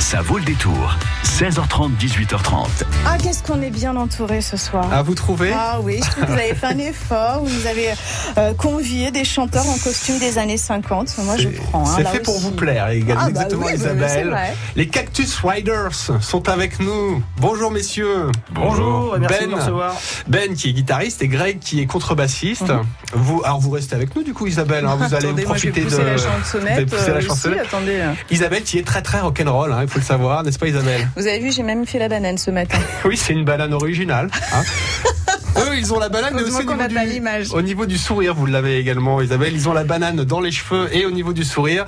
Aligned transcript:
Ça 0.00 0.22
vaut 0.22 0.38
le 0.38 0.44
détour. 0.44 0.96
16h30, 1.24 1.90
18h30. 1.98 2.66
Ah, 3.06 3.16
qu'est-ce 3.22 3.42
qu'on 3.44 3.60
est 3.62 3.70
bien 3.70 3.94
entouré 3.96 4.40
ce 4.40 4.56
soir. 4.56 4.86
Ah, 4.90 5.02
vous 5.02 5.14
trouvez 5.14 5.52
Ah 5.54 5.78
oui, 5.82 6.00
je 6.02 6.10
trouve 6.10 6.24
que 6.24 6.28
vous 6.32 6.38
avez 6.38 6.54
fait 6.54 6.66
un 6.66 6.78
effort, 6.78 7.44
vous 7.44 7.66
avez 7.66 7.90
euh, 8.38 8.52
convié 8.54 9.10
des 9.10 9.24
chanteurs 9.24 9.66
en 9.68 9.76
costume 9.78 10.18
des 10.18 10.38
années 10.38 10.56
50. 10.56 11.14
Moi, 11.18 11.36
je 11.36 11.48
prends. 11.48 11.86
hein, 11.86 11.92
C'est 11.96 12.08
fait 12.08 12.20
pour 12.20 12.38
vous 12.40 12.50
plaire, 12.50 12.88
également, 12.88 13.14
Ah, 13.20 13.24
bah 13.26 13.30
exactement, 13.30 13.66
oui, 13.66 13.72
bah, 13.72 13.78
c'est 13.78 13.84
Isabelle. 13.96 14.28
vrai. 14.30 14.54
Les 14.74 14.88
Cactus 14.88 15.38
Riders 15.44 16.10
sont 16.20 16.48
avec 16.48 16.80
nous. 16.80 17.22
Bonjour, 17.38 17.70
messieurs. 17.70 18.30
Bonjour, 18.52 19.16
et 19.16 19.20
merci 19.20 19.36
Ben. 19.40 19.46
de 19.46 19.50
nous 19.52 19.58
recevoir. 19.58 19.94
Ben 20.26 20.54
qui 20.54 20.70
est 20.70 20.72
guitariste 20.72 21.22
et 21.22 21.28
Greg 21.28 21.58
qui 21.60 21.80
est 21.80 21.86
contrebassiste. 21.86 22.72
Vous, 23.12 23.42
alors 23.44 23.60
vous 23.60 23.70
restez 23.70 23.94
avec 23.96 24.16
nous 24.16 24.22
du 24.22 24.32
coup, 24.34 24.46
Isabelle. 24.46 24.86
hein, 24.86 24.96
vous 24.98 25.14
allez 25.14 25.28
Mhm. 25.30 25.38
Attendez, 25.38 25.46
moi, 25.46 25.56
je 25.56 25.68
vais 25.68 25.70
profiter 25.72 25.82
pousser 25.82 25.96
de. 26.02 26.02
la 26.02 26.16
vous 26.16 26.22
allez 26.22 26.32
chansonnette. 26.42 26.90
pousser 26.90 27.06
la 27.08 27.12
euh, 27.14 27.18
aussi, 27.18 27.26
chansonnette. 27.28 27.60
attendez. 27.60 28.02
Isabelle 28.30 28.62
qui 28.62 28.78
est 28.78 28.86
très 28.86 29.02
très 29.02 29.20
rock'n'roll, 29.20 29.72
hein, 29.72 29.82
faut 29.90 29.98
le 29.98 30.04
savoir, 30.04 30.42
n'est-ce 30.42 30.58
pas 30.58 30.68
Isabelle? 30.68 31.08
Vous 31.16 31.26
avez 31.26 31.40
vu, 31.40 31.52
j'ai 31.52 31.62
même 31.62 31.84
fait 31.86 31.98
la 31.98 32.08
banane 32.08 32.38
ce 32.38 32.50
matin. 32.50 32.78
Oui, 33.04 33.16
c'est 33.16 33.32
une 33.32 33.44
banane 33.44 33.72
originale. 33.74 34.30
hein. 34.54 34.62
Eux, 35.58 35.76
ils 35.76 35.92
ont 35.92 35.98
la 35.98 36.08
banane, 36.08 36.32
mais 36.34 36.42
aussi 36.42 36.62
au 36.62 36.74
niveau, 36.76 36.86
du, 36.88 37.54
au 37.54 37.62
niveau 37.62 37.86
du 37.86 37.98
sourire, 37.98 38.34
vous 38.34 38.46
l'avez 38.46 38.78
également, 38.78 39.20
Isabelle. 39.20 39.52
Ils 39.52 39.68
ont 39.68 39.72
la 39.72 39.84
banane 39.84 40.24
dans 40.24 40.40
les 40.40 40.52
cheveux 40.52 40.88
et 40.96 41.04
au 41.06 41.10
niveau 41.10 41.32
du 41.32 41.44
sourire. 41.44 41.84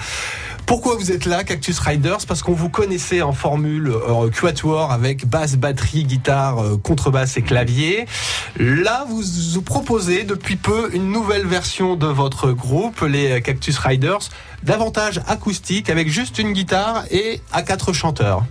Pourquoi 0.67 0.97
vous 0.97 1.13
êtes 1.13 1.27
là, 1.27 1.45
Cactus 1.45 1.79
Riders? 1.79 2.27
Parce 2.27 2.43
qu'on 2.43 2.55
vous 2.55 2.69
connaissait 2.69 3.21
en 3.23 3.33
formule 3.33 3.89
euh, 3.89 4.31
quatuor 4.31 4.91
avec 4.91 5.27
basse, 5.27 5.57
batterie, 5.57 6.05
guitare, 6.05 6.63
euh, 6.63 6.77
contrebasse 6.77 7.37
et 7.37 7.43
clavier. 7.43 8.07
Là, 8.59 9.05
vous 9.09 9.23
vous 9.53 9.63
proposez 9.63 10.25
depuis 10.25 10.57
peu 10.57 10.91
une 10.95 11.11
nouvelle 11.11 11.47
version 11.47 11.97
de 11.97 12.07
votre 12.07 12.53
groupe, 12.53 13.03
les 13.03 13.43
Cactus 13.43 13.79
Riders, 13.79 14.31
davantage 14.63 15.21
acoustique 15.27 15.91
avec 15.91 16.09
juste 16.09 16.39
une 16.39 16.53
guitare 16.53 17.05
et 17.11 17.41
à 17.53 17.63
quatre 17.63 17.93
chanteurs. 17.93 18.45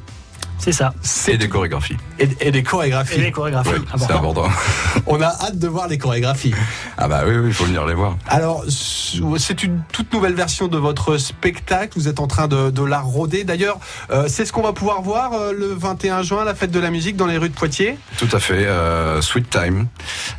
C'est 0.61 0.71
ça. 0.71 0.93
C'est 1.01 1.33
Et 1.33 1.37
des 1.37 1.49
chorégraphies. 1.49 1.97
et, 2.19 2.29
et 2.39 2.51
des 2.51 2.61
chorégraphies. 2.63 3.19
Et 3.19 3.23
les 3.23 3.31
chorégraphies. 3.31 3.71
C'est 3.97 4.11
important. 4.11 4.45
On 5.07 5.19
a 5.21 5.25
hâte 5.27 5.57
de 5.57 5.67
voir 5.67 5.87
les 5.87 5.97
chorégraphies. 5.97 6.53
Ah 6.97 7.07
bah 7.07 7.23
oui, 7.25 7.35
oui, 7.35 7.47
il 7.47 7.53
faut 7.53 7.65
venir 7.65 7.85
les 7.85 7.95
voir. 7.95 8.15
Alors, 8.27 8.63
c'est 8.67 9.63
une 9.63 9.81
toute 9.91 10.13
nouvelle 10.13 10.33
version 10.35 10.67
de 10.67 10.77
votre 10.77 11.17
spectacle. 11.17 11.93
Vous 11.97 12.07
êtes 12.07 12.19
en 12.19 12.27
train 12.27 12.47
de, 12.47 12.69
de 12.69 12.83
la 12.83 12.99
rôder. 12.99 13.43
D'ailleurs, 13.43 13.79
euh, 14.11 14.25
c'est 14.27 14.45
ce 14.45 14.53
qu'on 14.53 14.61
va 14.61 14.73
pouvoir 14.73 15.01
voir 15.01 15.33
euh, 15.33 15.51
le 15.51 15.67
21 15.73 16.21
juin, 16.23 16.43
la 16.45 16.53
fête 16.55 16.71
de 16.71 16.79
la 16.79 16.91
musique 16.91 17.15
dans 17.15 17.25
les 17.27 17.37
rues 17.37 17.49
de 17.49 17.55
Poitiers. 17.55 17.97
Tout 18.17 18.29
à 18.31 18.39
fait. 18.39 18.65
euh, 18.67 19.19
Sweet 19.21 19.49
Time. 19.49 19.87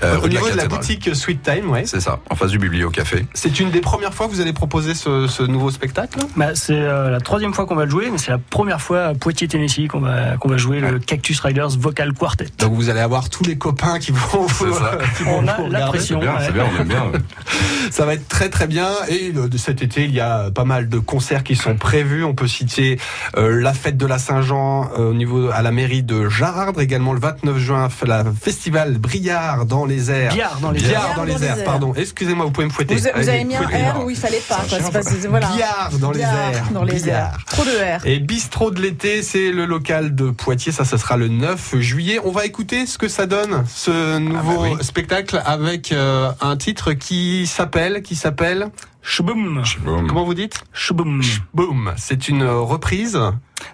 euh, 0.02 0.20
Au 0.22 0.28
niveau 0.28 0.48
de 0.48 0.56
la 0.56 0.66
boutique 0.66 1.14
Sweet 1.14 1.42
Time, 1.42 1.68
ouais. 1.70 1.82
C'est 1.86 2.00
ça, 2.00 2.20
en 2.30 2.36
face 2.36 2.50
du 2.52 2.58
Bibliocafé. 2.58 3.26
C'est 3.34 3.58
une 3.60 3.70
des 3.70 3.80
premières 3.80 4.14
fois 4.14 4.26
que 4.28 4.32
vous 4.32 4.40
allez 4.40 4.52
proposer 4.52 4.94
ce, 4.94 5.26
ce 5.26 5.42
nouveau 5.42 5.70
spectacle? 5.70 6.20
Bah, 6.36 6.54
c'est 6.54 6.72
euh, 6.74 7.10
la 7.10 7.20
troisième 7.20 7.52
fois 7.54 7.66
qu'on 7.66 7.74
va 7.74 7.84
le 7.86 7.90
jouer, 7.90 8.08
mais 8.10 8.18
c'est 8.18 8.30
la 8.30 8.38
première 8.38 8.80
fois 8.80 9.06
à 9.06 9.14
Poitiers, 9.14 9.48
Tennessee 9.48 9.88
qu'on 9.88 10.00
va, 10.00 10.11
qu'on 10.40 10.48
va 10.48 10.56
jouer 10.56 10.80
le 10.80 10.98
Cactus 10.98 11.40
Riders 11.40 11.70
Vocal 11.78 12.12
Quartet. 12.12 12.46
Donc 12.58 12.72
vous 12.74 12.88
allez 12.90 13.00
avoir 13.00 13.28
tous 13.30 13.44
les 13.44 13.56
copains 13.56 13.98
qui 13.98 14.12
vont, 14.12 14.48
ça. 14.48 14.98
qui 15.16 15.22
vont 15.24 15.40
On 15.44 15.48
a 15.48 15.68
la 15.68 15.86
pression. 15.86 16.20
C'est 16.20 16.26
bien, 16.26 16.34
ouais. 16.36 16.44
c'est 16.46 16.52
bien, 16.52 16.64
on 16.76 16.80
aime 16.80 16.88
bien. 16.88 17.12
Ça 17.90 18.06
va 18.06 18.14
être 18.14 18.28
très 18.28 18.48
très 18.48 18.66
bien. 18.66 18.88
Et 19.08 19.32
euh, 19.36 19.48
de 19.48 19.58
cet 19.58 19.82
été, 19.82 20.04
il 20.04 20.12
y 20.14 20.20
a 20.20 20.50
pas 20.50 20.64
mal 20.64 20.88
de 20.88 20.98
concerts 20.98 21.42
qui 21.44 21.56
sont 21.56 21.76
prévus. 21.76 22.24
On 22.24 22.34
peut 22.34 22.46
citer 22.46 22.98
euh, 23.36 23.60
la 23.60 23.74
fête 23.74 23.96
de 23.96 24.06
la 24.06 24.18
Saint-Jean 24.18 24.90
euh, 24.98 25.10
au 25.10 25.14
niveau 25.14 25.50
à 25.52 25.62
la 25.62 25.72
mairie 25.72 26.02
de 26.02 26.28
Jarardre, 26.28 26.80
également 26.80 27.12
le 27.12 27.20
29 27.20 27.58
juin, 27.58 27.88
la 28.06 28.24
festival 28.40 28.98
Briard 28.98 29.66
dans 29.66 29.84
les 29.84 30.10
airs. 30.10 30.32
Biard 30.34 30.58
dans 30.60 30.70
les 30.70 30.80
Biard 30.80 31.10
airs. 31.10 31.16
dans 31.16 31.24
les 31.24 31.32
dans 31.34 31.38
les 31.38 31.44
airs. 31.46 31.58
airs. 31.58 31.64
Pardon. 31.64 31.92
Excusez-moi, 31.94 32.46
vous 32.46 32.52
pouvez 32.52 32.66
me 32.66 32.72
fouetter. 32.72 32.94
Vous, 32.94 33.00
vous 33.02 33.08
Allez, 33.08 33.28
avez 33.28 33.44
mis 33.44 33.56
un. 33.56 33.60
R 33.92 34.04
où 34.04 34.10
il 34.10 34.16
fallait 34.16 34.42
pas. 34.48 34.56
Quoi. 34.56 34.64
C'est 34.68 34.76
chien, 34.80 34.90
pas- 34.90 35.02
c'est- 35.02 35.28
voilà. 35.28 35.48
Biard 35.54 35.90
dans 36.00 36.10
les 36.12 36.20
airs. 36.20 36.68
Dans 36.72 36.84
les 36.84 37.08
airs. 37.08 37.36
Trop 37.46 37.64
de 37.64 37.70
R. 37.70 38.06
Et 38.06 38.18
Bistrot 38.20 38.70
de 38.70 38.80
l'été, 38.80 39.22
c'est 39.22 39.50
le 39.50 39.66
local 39.66 40.01
de 40.10 40.30
Poitiers. 40.30 40.72
Ça, 40.72 40.84
ce 40.84 40.96
sera 40.96 41.16
le 41.16 41.28
9 41.28 41.78
juillet. 41.78 42.18
On 42.24 42.30
va 42.30 42.44
écouter 42.44 42.86
ce 42.86 42.98
que 42.98 43.08
ça 43.08 43.26
donne, 43.26 43.64
ce 43.68 44.18
nouveau 44.18 44.62
bah 44.62 44.76
oui. 44.78 44.84
spectacle, 44.84 45.40
avec 45.44 45.92
euh, 45.92 46.30
un 46.40 46.56
titre 46.56 46.92
qui 46.92 47.46
s'appelle, 47.46 48.02
qui 48.02 48.16
s'appelle, 48.16 48.70
Shboom. 49.02 49.62
Comment 49.84 50.24
vous 50.24 50.34
dites? 50.34 50.62
Shboom. 50.72 51.22
Boom. 51.54 51.92
C'est 51.96 52.28
une 52.28 52.44
reprise. 52.44 53.18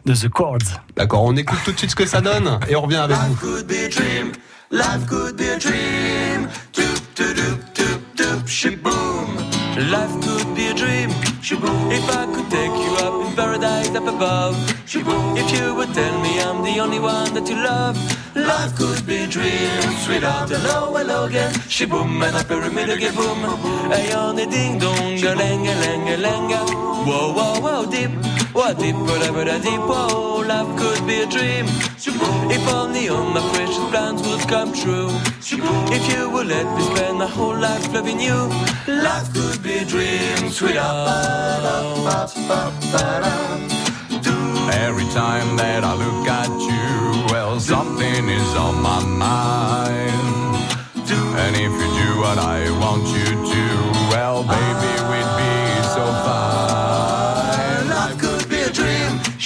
De 0.05 0.15
The 0.15 0.29
Chords. 0.29 0.83
D'accord, 0.97 1.25
on 1.25 1.35
écoute 1.37 1.59
tout 1.65 1.73
de 1.73 1.79
suite 1.79 1.91
ce 1.91 1.97
que 1.97 2.07
ça 2.07 2.21
donne 2.21 2.61
et 2.69 2.77
on 2.77 2.83
revient 2.83 2.97
avec 2.97 3.17
vous. 3.17 3.35
could 3.37 3.67
be 3.67 3.73
a 3.73 3.89
dream. 3.89 4.33
Life 4.71 5.07
could 5.07 5.37
be 5.37 5.49
a 5.49 5.59
dream. 5.59 6.49
Doop, 6.75 7.01
doop, 7.17 7.35
doop, 7.35 7.61
doop, 7.75 8.01
doop, 8.17 8.47
shaboom. 8.47 9.37
Life 9.91 10.21
could 10.21 10.55
be 10.55 10.69
a 10.69 10.75
dream. 10.75 11.11
Shaboom. 11.43 11.91
If 11.91 12.05
I 12.11 12.27
could 12.27 12.51
take 12.51 12.71
you 12.71 12.93
up 12.99 13.27
in 13.27 13.35
paradise 13.69 13.97
up 13.97 14.07
above. 14.07 14.57
If 15.41 15.51
you 15.53 15.75
would 15.75 15.93
tell 15.95 16.21
me 16.23 16.41
I'm 16.41 16.63
the 16.63 16.81
only 16.81 17.01
one 17.01 17.35
that 17.35 17.49
you 17.49 17.57
love. 17.57 17.97
Life 18.35 18.75
could 18.77 19.07
be 19.07 19.25
a 19.25 19.27
dream. 19.27 19.81
Sweetheart, 20.05 20.51
hello, 20.51 20.95
hello 20.97 21.25
again. 21.27 21.53
Shaboom, 21.69 22.23
and 22.27 22.37
a 22.37 22.45
pyramid 22.45 22.91
again, 22.91 23.15
boom. 23.15 23.39
Hey, 23.91 24.13
on 24.13 24.39
a 24.39 24.47
ding 24.47 24.79
dong, 24.79 25.19
a 25.19 25.35
lenga, 25.41 25.75
lenga, 25.83 26.17
lenga. 26.17 26.61
Whoa, 27.07 27.33
whoa, 27.33 27.61
whoa, 27.61 27.91
deep. 27.91 28.11
What 28.53 28.79
deep, 28.79 28.97
whatever 28.97 29.45
the 29.45 29.59
deep, 29.59 29.81
whoa. 29.91 30.43
Life 30.47 30.71
could 30.81 31.07
be 31.07 31.21
a 31.23 31.27
dream. 31.27 31.67
If 32.51 32.67
only 32.69 33.09
all 33.09 33.29
my 33.31 33.43
precious 33.53 33.85
plans 33.91 34.23
would 34.27 34.49
come 34.49 34.73
true. 34.73 35.11
If 35.97 36.05
you 36.13 36.31
would 36.31 36.47
let 36.47 36.67
me 36.77 36.83
spend 36.91 37.19
my 37.19 37.27
whole 37.27 37.57
life 37.57 37.93
loving 37.93 38.21
you. 38.21 38.49
Life 38.87 39.33
could 39.35 39.63
be 39.63 39.79
a 39.79 39.85
dream, 39.85 40.51
sweetheart. 40.51 41.09
Every 44.89 45.05
time 45.13 45.59
that 45.59 45.85
I 45.85 45.93
look 45.93 46.27
at 46.27 46.49
you, 46.49 47.27
well, 47.31 47.61
something 47.61 48.27
is 48.27 48.55
on 48.55 48.81
my 48.81 49.05
mind. 49.05 50.57
And 51.37 51.55
if 51.55 51.71
you 51.81 51.89
do 52.05 52.21
what 52.21 52.39
I 52.39 52.71
want 52.81 53.07
you 53.07 53.27
to, 53.53 53.65
well, 54.09 54.45
baby, 54.45 54.98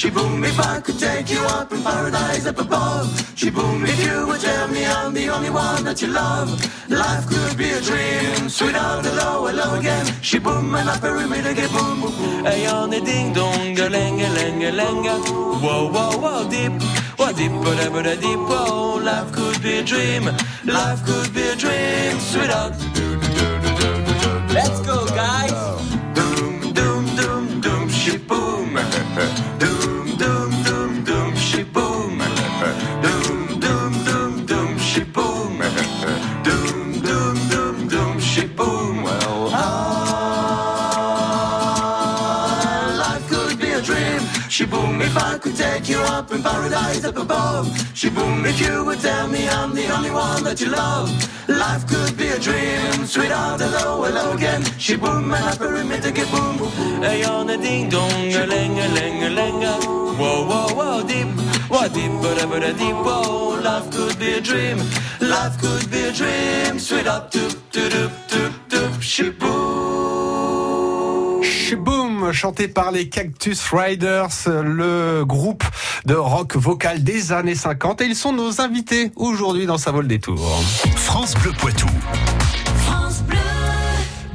Shaboom, 0.02 0.44
if 0.44 0.58
I 0.58 0.80
could 0.80 0.98
take 0.98 1.30
you 1.30 1.38
up 1.42 1.72
in 1.72 1.80
paradise 1.80 2.44
up 2.44 2.58
above. 2.58 3.06
Shaboom, 3.36 3.86
if 3.86 4.04
you 4.04 4.26
would 4.26 4.40
tell 4.40 4.66
me 4.66 4.84
I'm 4.84 5.14
the 5.14 5.28
only 5.28 5.48
one 5.48 5.84
that 5.84 6.02
you 6.02 6.08
love. 6.08 6.50
Life 6.90 7.28
could 7.28 7.56
be 7.56 7.70
a 7.70 7.80
dream. 7.80 8.48
Sweetheart, 8.48 9.04
hello, 9.04 9.46
hello 9.46 9.78
again. 9.78 10.04
Shaboom, 10.20 10.74
and 10.76 10.88
a 10.88 10.98
pyramid 10.98 11.46
again, 11.46 11.70
boom, 11.70 12.00
boom, 12.00 12.12
boom. 12.18 12.44
Hey, 12.44 12.66
on 12.66 12.92
a 12.92 13.00
ding 13.00 13.32
dong, 13.32 13.78
a 13.78 13.86
lenga, 13.88 14.26
lenga, 14.34 14.72
lenga. 14.72 15.14
Whoa, 15.62 15.88
whoa, 15.92 16.19
whoa, 16.19 16.50
deep. 16.50 16.82
What 17.16 17.36
deep, 17.36 17.52
whatever 17.52 18.02
the 18.02 18.16
deep, 18.16 18.40
whoa. 18.40 18.96
Life 18.96 19.30
could 19.30 19.62
be 19.62 19.78
a 19.78 19.84
dream. 19.84 20.24
Life 20.64 21.04
could 21.06 21.32
be 21.32 21.42
a 21.42 21.54
dream. 21.54 22.19
Sweetheart. 22.19 22.74
Let's 24.50 24.80
go, 24.80 25.06
guys. 25.14 25.71
Shaboom, 44.52 45.00
if 45.00 45.16
I 45.16 45.38
could 45.38 45.56
take 45.56 45.88
you 45.88 45.98
up 46.00 46.30
in 46.30 46.42
paradise 46.42 47.02
up 47.06 47.16
above. 47.16 47.68
Shaboom, 47.94 48.44
if 48.46 48.60
you 48.60 48.84
would 48.84 49.00
tell 49.00 49.26
me 49.26 49.48
I'm 49.48 49.74
the 49.74 49.88
only 49.96 50.10
one 50.10 50.44
that 50.44 50.60
you 50.60 50.68
love. 50.68 51.08
Life 51.48 51.86
could 51.86 52.18
be 52.18 52.28
a 52.28 52.38
dream. 52.38 53.06
Sweetheart, 53.06 53.62
hello, 53.62 54.02
hello 54.04 54.32
again. 54.32 54.60
Shaboom, 54.76 55.32
and 55.34 55.54
a 55.54 55.58
pyramid 55.58 56.04
again, 56.04 56.28
boom, 56.30 56.58
boom, 56.58 56.70
boom. 56.76 57.00
Hey, 57.02 57.24
on 57.24 57.48
a 57.48 57.56
ding 57.56 57.88
dong, 57.88 58.12
a 58.12 58.44
lenga, 58.52 58.88
lenga, 58.96 59.30
lenga. 59.34 59.72
Whoa, 60.18 60.44
whoa, 60.44 60.74
whoa, 60.74 61.02
deep. 61.08 61.28
What 61.70 61.94
deep, 61.94 62.12
whatever 62.20 62.60
the 62.60 62.75
deep, 62.75 62.94
whoa. 63.06 63.58
Life 63.58 63.90
could 63.90 64.19
be 64.19 64.34
a 64.34 64.40
dream. 64.43 64.76
Life 65.22 65.56
could 65.62 65.90
be 65.90 66.02
a 66.10 66.12
dream. 66.12 66.78
Sweetheart, 66.78 67.31
doop, 67.32 67.54
doop, 67.72 67.88
doop, 67.90 68.12
doop, 68.28 68.52
doop, 68.69 69.00
shaboom. 69.00 70.52
Shaboom, 71.43 72.12
chanté 72.30 72.69
par 72.69 72.92
les 72.92 73.08
Cactus 73.08 73.60
Riders, 73.72 74.28
le 74.46 75.24
groupe 75.24 75.64
de 76.04 76.14
rock 76.14 76.56
vocal 76.56 77.02
des 77.02 77.32
années 77.32 77.56
50. 77.56 78.02
Et 78.02 78.04
ils 78.04 78.16
sont 78.16 78.32
nos 78.32 78.60
invités 78.60 79.10
aujourd'hui 79.16 79.66
dans 79.66 79.78
Sa 79.78 79.90
Vol 79.90 80.06
des 80.06 80.20
Tours. 80.20 80.62
France 80.94 81.34
Bleu 81.34 81.52
Poitou. 81.58 81.88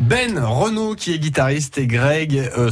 Ben 0.07 0.39
Renault 0.39 0.95
qui 0.95 1.13
est 1.13 1.19
guitariste 1.19 1.77
et 1.77 1.85
Greg 1.85 2.49
euh, 2.57 2.71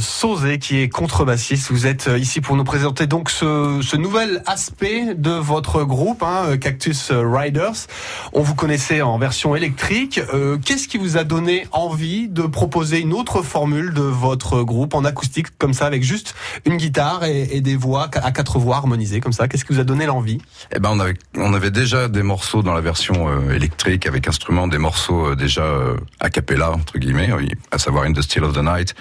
qui 0.58 0.78
est 0.78 0.88
contrebassiste. 0.88 1.70
Vous 1.70 1.86
êtes 1.86 2.08
euh, 2.08 2.18
ici 2.18 2.40
pour 2.40 2.56
nous 2.56 2.64
présenter 2.64 3.06
donc 3.06 3.28
ce, 3.28 3.80
ce 3.82 3.96
nouvel 3.96 4.42
aspect 4.46 5.14
de 5.14 5.32
votre 5.32 5.84
groupe, 5.84 6.22
hein, 6.22 6.44
euh, 6.46 6.56
Cactus 6.56 7.10
Riders. 7.12 7.88
On 8.32 8.40
vous 8.40 8.54
connaissait 8.54 9.02
en 9.02 9.18
version 9.18 9.54
électrique. 9.54 10.18
Euh, 10.32 10.56
Qu'est-ce 10.56 10.88
qui 10.88 10.96
vous 10.96 11.18
a 11.18 11.24
donné 11.24 11.66
envie 11.72 12.28
de 12.28 12.42
proposer 12.42 13.00
une 13.00 13.12
autre 13.12 13.42
formule 13.42 13.92
de 13.92 14.00
votre 14.00 14.62
groupe 14.62 14.94
en 14.94 15.04
acoustique 15.04 15.58
comme 15.58 15.74
ça, 15.74 15.84
avec 15.84 16.02
juste 16.02 16.34
une 16.64 16.78
guitare 16.78 17.24
et, 17.24 17.60
des 17.60 17.76
voix 17.76 18.08
à 18.14 18.32
quatre 18.32 18.58
voix 18.58 18.76
harmonisées 18.76 19.20
comme 19.20 19.34
ça? 19.34 19.46
Qu'est-ce 19.46 19.66
qui 19.66 19.74
vous 19.74 19.80
a 19.80 19.84
donné 19.84 20.06
l'envie? 20.06 20.38
Eh 20.74 20.78
ben, 20.78 20.88
on 20.90 21.00
avait, 21.00 21.14
on 21.36 21.52
avait 21.52 21.70
déjà 21.70 22.08
des 22.08 22.22
morceaux 22.22 22.62
dans 22.62 22.72
la 22.72 22.80
version 22.80 23.28
euh, 23.28 23.54
électrique 23.54 24.06
avec 24.06 24.26
instruments, 24.26 24.68
des 24.68 24.78
morceaux 24.78 25.34
déjà 25.34 25.66
a 26.20 26.30
cappella 26.30 26.72
entre 26.72 26.98
guillemets, 26.98 27.25
oui, 27.32 27.48
à 27.70 27.78
savoir 27.78 28.04
In 28.04 28.12
the 28.12 28.22
Still 28.22 28.44
of 28.44 28.54
the 28.54 28.62
Night 28.62 28.94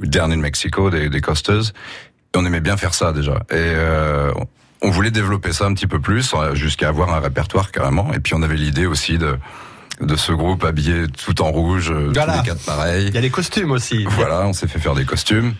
ou 0.00 0.06
Down 0.06 0.32
in 0.32 0.36
Mexico 0.38 0.90
des, 0.90 1.08
des. 1.08 1.18
Et 1.18 2.36
on 2.36 2.44
aimait 2.44 2.60
bien 2.60 2.76
faire 2.76 2.94
ça 2.94 3.12
déjà. 3.12 3.34
Et 3.50 3.54
euh, 3.56 4.32
on 4.82 4.90
voulait 4.90 5.10
développer 5.10 5.52
ça 5.52 5.64
un 5.66 5.74
petit 5.74 5.86
peu 5.86 6.00
plus 6.00 6.32
euh, 6.34 6.54
jusqu'à 6.54 6.88
avoir 6.88 7.12
un 7.12 7.20
répertoire 7.20 7.72
carrément. 7.72 8.12
Et 8.12 8.20
puis 8.20 8.34
on 8.34 8.42
avait 8.42 8.56
l'idée 8.56 8.86
aussi 8.86 9.18
de 9.18 9.36
de 10.00 10.14
ce 10.14 10.30
groupe 10.30 10.62
habillé 10.62 11.06
tout 11.08 11.42
en 11.42 11.50
rouge, 11.50 11.90
euh, 11.90 12.12
Voilà. 12.14 12.34
tous 12.38 12.42
les 12.44 12.48
quatre 12.50 12.64
pareils. 12.64 13.06
Il 13.08 13.14
y 13.14 13.18
a 13.18 13.20
les 13.20 13.30
costumes 13.30 13.72
aussi. 13.72 14.04
Voilà, 14.08 14.46
on 14.46 14.52
s'est 14.52 14.68
fait 14.68 14.78
faire 14.78 14.94
des 14.94 15.04
costumes 15.04 15.54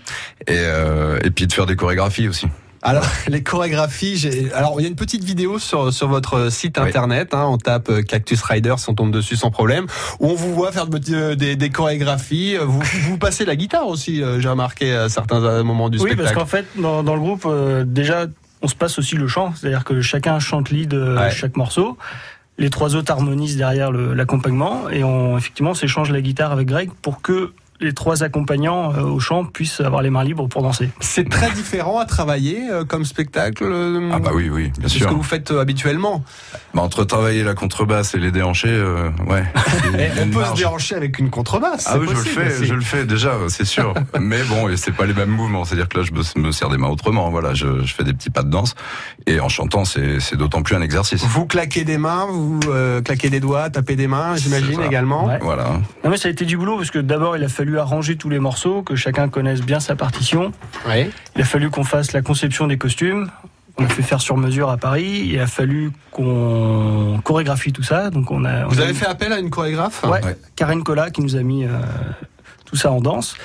et 0.47 0.53
euh, 0.59 1.19
et 1.25 1.31
puis 1.33 1.49
de 1.49 1.53
faire 1.53 1.67
des 1.67 1.75
chorégraphies 1.75 2.29
aussi. 2.29 2.47
Alors 2.83 3.05
les 3.29 3.43
chorégraphies, 3.43 4.17
j'ai- 4.17 4.53
alors 4.53 4.75
il 4.79 4.83
y 4.83 4.87
a 4.87 4.89
une 4.89 4.95
petite 4.97 5.25
vidéo 5.25 5.59
sur 5.59 5.93
sur 5.93 6.09
votre 6.09 6.51
site 6.51 6.79
Oui. 6.79 6.87
internet. 6.87 7.35
Hein, 7.35 7.47
on 7.49 7.59
tape 7.59 7.89
euh, 7.91 8.03
Cactus 8.03 8.41
Riders, 8.43 8.77
on 8.89 8.95
tombe 8.95 9.11
dessus 9.11 9.37
sans 9.37 9.51
problème. 9.51 9.87
Où 10.21 10.29
on 10.29 10.35
vous 10.35 10.55
voit 10.55 10.71
faire 10.73 10.87
de- 10.87 11.01
euh, 11.15 11.35
des, 11.35 11.57
des 11.57 11.71
chorégraphies. 11.71 12.57
Vous 12.57 12.81
vous 13.03 13.19
passez 13.19 13.45
la 13.45 13.57
guitare 13.57 13.87
aussi. 13.89 14.23
euh, 14.23 14.41
J'ai 14.41 14.49
remarqué 14.49 14.93
à 14.95 15.09
certains 15.09 15.43
euh, 15.43 15.65
moments 15.65 15.89
du 15.89 15.99
Oui, 15.99 16.15
parce 16.17 16.31
spectacle. 16.31 16.39
qu'en 16.39 16.47
fait, 16.47 16.67
dans, 16.81 17.03
dans 17.03 17.15
le 17.15 17.21
groupe, 17.21 17.45
euh, 17.47 17.85
déjà, 17.85 18.27
on 18.63 18.69
se 18.69 18.75
passe 18.75 18.99
aussi 18.99 19.17
le 19.17 19.29
chant, 19.29 19.53
c'est-à-dire 19.55 19.85
que 19.85 20.01
chacun 20.01 20.39
chante 20.39 20.71
lead 20.71 20.95
euh, 20.95 21.19
Ouais. 21.19 21.31
chaque 21.31 21.57
morceau. 21.57 21.97
Les 22.61 22.71
trois 22.71 22.97
autres 22.97 23.13
harmonisent 23.13 23.57
derrière 23.57 23.93
l'accompagnement 23.93 24.89
et 24.91 25.05
on 25.05 25.39
effectivement 25.39 25.71
on 25.71 25.75
s'échange 25.75 26.11
la 26.11 26.21
guitare 26.21 26.51
avec 26.51 26.67
Greg 26.67 26.91
pour 27.03 27.23
que 27.23 27.53
les 27.81 27.93
trois 27.95 28.23
accompagnants 28.23 28.93
euh, 28.95 29.03
au 29.03 29.21
chant 29.21 29.45
puissent 29.45 29.81
avoir 29.81 30.03
les 30.03 30.11
mains 30.11 30.25
libres 30.25 30.49
pour 30.49 30.63
danser. 30.63 30.91
C'est 31.01 31.29
très 31.29 31.51
différent 31.51 31.99
à 31.99 32.07
travailler 32.07 32.69
euh, 32.71 32.85
comme 32.85 33.05
spectacle. 33.05 33.65
euh, 33.65 34.11
Ah 34.13 34.19
bah 34.19 34.31
oui, 34.35 34.49
oui, 34.51 34.71
bien 34.79 34.85
de 34.85 34.89
ce 34.89 34.99
sûr. 34.99 35.09
que 35.09 35.15
vous 35.15 35.23
faites 35.23 35.51
euh, 35.51 35.61
habituellement. 35.61 36.25
Bah, 36.75 36.83
entre 36.83 37.05
travailler 37.05 37.45
la 37.45 37.55
contrebasse 37.55 38.15
et 38.15 38.19
les 38.19 38.31
déhanchés, 38.33 38.69
euh, 38.69 39.11
ouais. 39.29 39.45
Eh, 39.99 40.09
on 40.23 40.29
peut 40.29 40.45
se 40.45 40.55
déhancher 40.55 40.95
avec 40.97 41.19
une 41.19 41.31
contrebasse. 41.31 41.87
Ah 41.89 41.99
oui, 41.99 42.07
je 42.11 42.15
le 42.15 42.21
fais, 42.23 42.47
aussi. 42.55 42.67
je 42.67 42.75
le 42.75 42.81
fais 42.81 43.05
déjà, 43.07 43.35
c'est 43.49 43.65
sûr. 43.65 43.95
Mais 44.21 44.43
bon, 44.45 44.69
et 44.69 44.77
c'est 44.77 44.93
pas 44.93 45.07
les 45.07 45.15
mêmes 45.15 45.31
mouvements. 45.31 45.65
C'est-à-dire 45.65 45.89
que 45.89 45.99
là, 45.99 46.05
je 46.05 46.13
me, 46.13 46.47
me 46.47 46.53
sers 46.53 46.69
des 46.69 46.77
mains 46.77 46.89
autrement. 46.89 47.31
Voilà, 47.31 47.55
je, 47.55 47.83
je 47.85 47.95
fais 47.95 48.05
des 48.05 48.13
petits 48.13 48.31
pas 48.31 48.43
de 48.43 48.51
danse. 48.51 48.75
Et 49.27 49.41
en 49.41 49.49
chantant, 49.49 49.85
c'est 49.85 50.21
c'est 50.21 50.37
d'autant 50.37 50.63
plus 50.63 50.75
un 50.77 50.83
exercice. 50.83 51.25
Vous 51.25 51.47
claquez 51.47 51.85
des 51.85 51.99
mains, 51.99 52.27
vous 52.31 52.61
euh, 52.69 53.01
claquez 53.03 53.31
des 53.31 53.41
doigts, 53.41 53.71
tapez 53.71 53.97
des 53.97 54.07
mains, 54.09 54.37
j'imagine 54.37 54.83
également. 54.83 55.27
Ouais. 55.27 55.39
Voilà. 55.41 55.81
Non 56.05 56.11
mais 56.11 56.17
ça 56.17 56.29
a 56.29 56.31
été 56.31 56.45
du 56.45 56.57
boulot 56.57 56.77
parce 56.77 56.91
que 56.91 56.99
d'abord 56.99 57.37
il 57.37 57.45
a 57.45 57.49
fallu 57.49 57.68
arranger 57.77 58.17
tous 58.17 58.31
les 58.31 58.39
morceaux, 58.39 58.83
que 58.83 58.97
chacun 58.97 59.29
connaisse 59.29 59.61
bien 59.61 59.81
sa 59.81 59.97
partition. 59.97 60.53
Ouais. 60.87 61.11
Il 61.37 61.43
a 61.43 61.45
fallu 61.45 61.69
qu'on 61.69 61.85
fasse 61.85 62.13
la 62.13 62.23
conception 62.23 62.67
des 62.67 62.79
costumes. 62.79 63.31
On 63.81 63.85
a 63.85 63.89
fait 63.89 64.03
faire 64.03 64.21
sur 64.21 64.37
mesure 64.37 64.71
à 64.71 64.77
Paris. 64.77 65.23
Il 65.27 65.39
a 65.39 65.47
fallu 65.47 65.93
qu'on 66.11 67.21
chorégraphie 67.23 67.73
tout 67.73 67.83
ça. 67.83 68.11
Donc 68.11 68.31
on 68.31 68.45
a. 68.45 68.65
on 68.65 68.69
Vous 68.69 68.81
a 68.81 68.85
avez 68.85 68.95
fait 68.95 69.07
appel 69.07 69.33
à 69.33 69.39
une 69.39 69.51
chorégraphe? 69.51 70.03
Ouais, 70.05 70.25
Ouais. 70.25 70.37
Karen 70.57 70.83
Collat 70.83 71.11
qui 71.11 71.21
nous 71.21 71.37
a 71.37 71.43
mis 71.43 71.65
euh, 71.65 71.71
tout 72.65 72.77
ça 72.77 72.91
en 72.91 73.01
danse. 73.01 73.37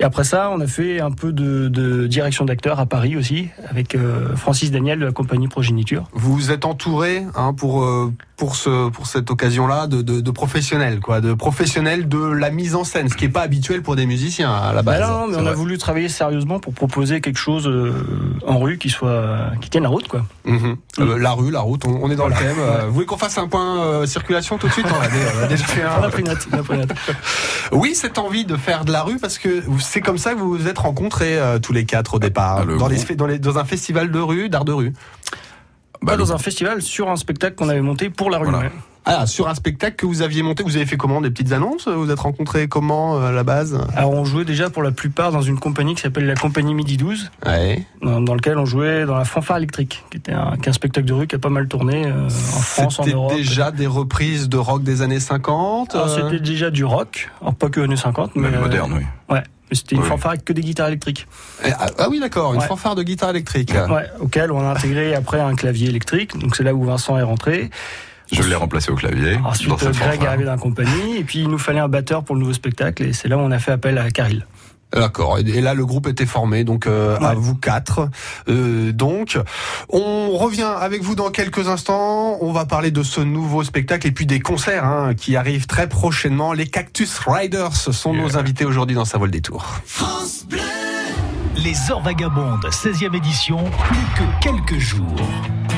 Et 0.00 0.04
après 0.04 0.24
ça, 0.24 0.50
on 0.50 0.60
a 0.60 0.66
fait 0.66 0.98
un 1.00 1.10
peu 1.10 1.30
de, 1.32 1.68
de 1.68 2.06
direction 2.06 2.46
d'acteur 2.46 2.80
à 2.80 2.86
Paris 2.86 3.16
aussi, 3.18 3.48
avec 3.68 3.94
euh, 3.94 4.34
Francis 4.34 4.70
Daniel 4.70 4.98
de 4.98 5.04
la 5.04 5.12
compagnie 5.12 5.46
Progéniture. 5.46 6.04
Vous 6.14 6.50
êtes 6.50 6.64
entouré 6.64 7.22
hein, 7.36 7.52
pour 7.52 7.84
euh, 7.84 8.10
pour 8.38 8.56
ce 8.56 8.88
pour 8.88 9.06
cette 9.06 9.30
occasion-là 9.30 9.86
de, 9.86 10.00
de, 10.00 10.22
de 10.22 10.30
professionnels 10.30 11.00
quoi, 11.00 11.20
de 11.20 11.34
professionnels 11.34 12.08
de 12.08 12.18
la 12.18 12.50
mise 12.50 12.74
en 12.74 12.84
scène, 12.84 13.10
ce 13.10 13.14
qui 13.14 13.26
est 13.26 13.28
pas 13.28 13.42
habituel 13.42 13.82
pour 13.82 13.94
des 13.94 14.06
musiciens 14.06 14.50
à 14.50 14.72
la 14.72 14.82
Bah 14.82 14.98
base. 14.98 15.10
non, 15.10 15.26
mais 15.28 15.36
on 15.36 15.46
a 15.46 15.52
voulu 15.52 15.76
travailler 15.76 16.08
sérieusement 16.08 16.60
pour 16.60 16.72
proposer 16.72 17.20
quelque 17.20 17.38
chose 17.38 17.66
euh, 17.68 17.92
en 18.46 18.58
rue 18.58 18.78
qui 18.78 18.88
soit 18.88 19.50
qui 19.60 19.68
tienne 19.68 19.82
la 19.82 19.90
route, 19.90 20.08
quoi. 20.08 20.24
Mhm. 20.46 20.76
La 21.18 21.32
rue, 21.32 21.50
la 21.50 21.60
route, 21.60 21.84
on, 21.84 22.00
on 22.02 22.10
est 22.10 22.16
dans 22.16 22.28
le 22.28 22.34
thème. 22.34 22.56
Vous 22.86 22.94
voulez 22.94 23.06
qu'on 23.06 23.18
fasse 23.18 23.36
un 23.36 23.48
point 23.48 24.06
circulation 24.06 24.56
tout 24.56 24.66
de 24.68 24.72
suite 24.72 24.86
On 24.90 25.42
a, 25.42 25.46
déjà 25.46 25.64
fait 25.64 25.82
On 25.84 26.02
a 26.02 26.06
un. 26.06 26.10
pris 26.10 26.22
note. 26.22 26.48
On 26.52 26.58
a 26.58 26.62
pris 26.62 26.78
note. 26.78 26.92
Oui, 27.72 27.94
cette 27.94 28.16
envie 28.18 28.46
de 28.46 28.56
faire 28.56 28.86
de 28.86 28.92
la 28.92 29.02
rue 29.02 29.18
parce 29.18 29.36
que 29.38 29.62
c'est 29.90 30.00
comme 30.00 30.18
ça 30.18 30.34
que 30.34 30.38
vous 30.38 30.56
vous 30.56 30.68
êtes 30.68 30.78
rencontrés 30.78 31.38
euh, 31.38 31.58
tous 31.58 31.72
les 31.72 31.84
quatre 31.84 32.14
au 32.14 32.18
départ 32.18 32.58
Ah, 32.60 32.64
le 32.64 32.76
dans, 32.78 32.86
les, 32.88 32.96
groupe. 32.96 33.12
dans, 33.12 33.26
les- 33.26 33.38
dans 33.38 33.58
un 33.58 33.64
festival 33.64 34.10
de 34.10 34.18
rue, 34.20 34.48
d'art 34.48 34.64
de 34.64 34.72
rue. 34.72 34.92
Bah, 36.02 36.16
dans 36.16 36.32
un 36.32 36.38
festival, 36.38 36.80
sur 36.80 37.10
un 37.10 37.16
spectacle 37.16 37.56
qu'on 37.56 37.68
avait 37.68 37.82
monté 37.82 38.08
pour 38.08 38.30
la 38.30 38.38
rue. 38.38 38.48
Voilà. 38.48 38.70
Ah, 39.06 39.26
sur 39.26 39.48
un 39.48 39.54
spectacle 39.54 39.96
que 39.96 40.06
vous 40.06 40.22
aviez 40.22 40.42
monté, 40.42 40.62
vous 40.62 40.76
avez 40.76 40.86
fait 40.86 40.96
comment? 40.98 41.20
Des 41.20 41.30
petites 41.30 41.52
annonces? 41.52 41.88
Vous 41.88 42.04
vous 42.04 42.10
êtes 42.10 42.20
rencontrés 42.20 42.68
comment 42.68 43.16
euh, 43.18 43.28
à 43.28 43.32
la 43.32 43.42
base? 43.44 43.78
Alors 43.96 44.12
on 44.12 44.24
jouait 44.24 44.44
déjà 44.44 44.70
pour 44.70 44.82
la 44.82 44.92
plupart 44.92 45.32
dans 45.32 45.40
une 45.42 45.58
compagnie 45.58 45.94
qui 45.94 46.02
s'appelle 46.02 46.26
la 46.26 46.34
compagnie 46.36 46.74
Midi 46.74 46.96
12, 46.98 47.30
Ouais. 47.46 47.84
dans, 48.02 48.20
dans 48.20 48.34
lequel 48.34 48.58
on 48.58 48.66
jouait 48.66 49.06
dans 49.06 49.16
la 49.16 49.24
fanfare 49.24 49.56
électrique, 49.56 50.04
qui 50.10 50.18
était 50.18 50.32
un, 50.32 50.52
qui 50.56 50.66
est 50.66 50.68
un 50.68 50.72
spectacle 50.74 51.06
de 51.06 51.12
rue 51.14 51.26
qui 51.26 51.34
a 51.34 51.38
pas 51.38 51.48
mal 51.48 51.66
tourné 51.66 52.06
euh, 52.06 52.26
en 52.26 52.28
France, 52.30 53.00
en 53.00 53.02
C'était 53.02 53.16
Europe. 53.16 53.34
déjà 53.34 53.70
des 53.70 53.86
reprises 53.86 54.48
de 54.50 54.58
rock 54.58 54.82
des 54.82 55.00
années 55.02 55.20
50 55.20 55.94
Alors, 55.94 56.06
euh, 56.08 56.16
C'était 56.30 56.40
déjà 56.42 56.70
du 56.70 56.84
rock, 56.84 57.30
alors 57.40 57.54
pas 57.54 57.68
que 57.70 57.80
années 57.80 57.96
50, 57.96 58.36
mais 58.36 58.48
euh, 58.48 58.60
moderne, 58.60 58.92
oui. 58.96 59.04
Ouais, 59.34 59.42
mais 59.70 59.76
c'était 59.76 59.94
une 59.96 60.02
Oui. 60.02 60.08
fanfare 60.08 60.32
avec 60.32 60.44
que 60.44 60.52
des 60.52 60.62
guitares 60.62 60.88
électriques. 60.88 61.26
eh, 61.64 61.70
ah, 61.78 61.86
ah 61.98 62.08
oui, 62.10 62.20
d'accord, 62.20 62.54
une 62.54 62.60
Ouais. 62.60 62.66
fanfare 62.66 62.94
de 62.94 63.02
guitare 63.02 63.30
électrique. 63.30 63.72
Ouais, 63.88 64.06
auquel 64.20 64.50
on 64.52 64.60
a 64.60 64.72
intégré 64.72 65.14
après 65.14 65.40
un 65.40 65.54
clavier 65.54 65.88
électrique. 65.88 66.36
Donc 66.38 66.56
c'est 66.56 66.64
là 66.64 66.74
où 66.74 66.84
Vincent 66.84 67.16
est 67.18 67.22
rentré. 67.22 67.70
Je 68.32 68.42
l'ai 68.42 68.54
remplacé 68.54 68.90
au 68.92 68.94
clavier. 68.94 69.36
dans 69.38 69.48
Ensuite, 69.48 69.76
cette 69.78 69.96
Greg 69.96 70.22
est 70.22 70.26
arrivé 70.26 70.44
dans 70.44 70.52
la 70.52 70.56
compagnie. 70.58 71.16
Et 71.18 71.24
puis 71.24 71.40
il 71.40 71.48
nous 71.48 71.58
fallait 71.58 71.80
un 71.80 71.88
batteur 71.88 72.22
pour 72.22 72.36
le 72.36 72.40
nouveau 72.40 72.52
spectacle. 72.52 73.02
Et 73.04 73.12
c'est 73.12 73.26
là 73.28 73.36
où 73.36 73.40
on 73.40 73.50
a 73.50 73.58
fait 73.58 73.72
appel 73.72 73.98
à 73.98 74.08
Caril. 74.10 74.46
D'accord. 74.92 75.38
Et 75.38 75.60
là, 75.60 75.74
le 75.74 75.86
groupe 75.86 76.08
était 76.08 76.26
formé, 76.26 76.64
donc 76.64 76.86
euh, 76.86 77.16
à 77.18 77.34
vous 77.34 77.54
quatre. 77.54 78.08
Euh, 78.48 78.92
donc, 78.92 79.38
on 79.88 80.36
revient 80.36 80.70
avec 80.80 81.02
vous 81.02 81.14
dans 81.14 81.30
quelques 81.30 81.68
instants. 81.68 82.38
On 82.40 82.52
va 82.52 82.66
parler 82.66 82.90
de 82.90 83.02
ce 83.02 83.20
nouveau 83.20 83.62
spectacle 83.62 84.06
et 84.06 84.12
puis 84.12 84.26
des 84.26 84.40
concerts 84.40 84.84
hein, 84.84 85.14
qui 85.14 85.36
arrivent 85.36 85.66
très 85.66 85.88
prochainement. 85.88 86.52
Les 86.52 86.66
Cactus 86.66 87.18
Riders 87.18 87.74
sont 87.74 88.14
nos 88.14 88.36
invités 88.36 88.64
aujourd'hui 88.64 88.96
dans 88.96 89.04
sa 89.04 89.18
vol 89.18 89.30
des 89.30 89.40
tours. 89.40 89.64
Les 91.56 91.90
Heures 91.90 92.02
Vagabondes, 92.02 92.66
16e 92.70 93.14
édition, 93.16 93.58
plus 93.58 93.98
que 94.16 94.40
quelques 94.40 94.78
jours. 94.78 95.20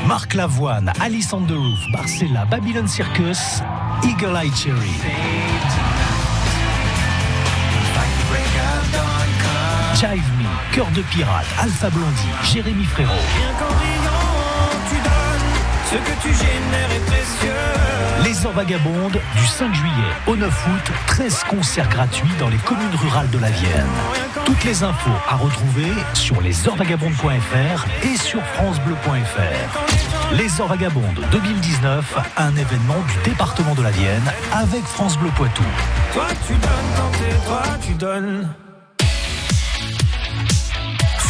Marc 0.07 0.35
Lavoine, 0.35 0.93
Alice 1.01 1.33
on 1.33 1.43
the 1.43 1.53
Roof, 1.53 1.81
Barcella, 1.93 2.45
Babylon 2.47 2.87
Circus, 2.87 3.63
Eagle 4.05 4.37
Eye 4.37 4.51
Cherry. 4.55 5.92
Jive 10.03 10.33
Me, 10.37 10.75
Cœur 10.75 10.89
de 10.97 11.01
Pirate, 11.01 11.47
Alpha 11.61 11.89
Blondie, 11.89 12.29
Jérémy 12.43 12.83
Frérot. 12.87 13.13
Les 18.25 18.45
Heures 18.45 18.53
Vagabondes, 18.53 19.21
du 19.37 19.47
5 19.47 19.73
juillet 19.73 19.93
au 20.27 20.35
9 20.35 20.67
août, 20.67 20.93
13 21.07 21.45
concerts 21.45 21.89
gratuits 21.89 22.33
dans 22.41 22.49
les 22.49 22.57
communes 22.57 22.97
rurales 23.01 23.31
de 23.31 23.39
la 23.39 23.51
Vienne. 23.51 23.87
Toutes 24.45 24.65
les 24.65 24.83
infos 24.83 25.11
à 25.29 25.37
retrouver 25.37 25.93
sur 26.15 26.41
lesheurtvagabondes.fr 26.41 27.87
et 28.05 28.17
sur 28.17 28.43
francebleu.fr. 28.43 30.35
Les 30.35 30.61
Heures 30.61 30.67
Vagabondes 30.67 31.21
2019, 31.31 32.17
un 32.39 32.57
événement 32.57 32.99
du 33.07 33.31
département 33.31 33.77
de 33.77 33.83
la 33.83 33.93
Vienne 33.93 34.33
avec 34.51 34.83
France 34.83 35.17
Bleu 35.17 35.31
Poitou. 35.37 35.63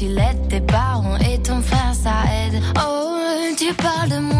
si 0.00 0.08
l'aide 0.08 0.48
tes 0.48 0.62
parents 0.62 1.18
et 1.18 1.38
ton 1.42 1.60
frère 1.60 1.92
ça 1.92 2.22
aide. 2.40 2.62
Oh, 2.82 3.18
tu 3.58 3.74
parles 3.74 4.08
de 4.08 4.18
moi 4.18 4.39